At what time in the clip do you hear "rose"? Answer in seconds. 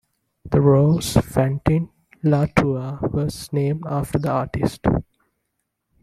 0.61-1.13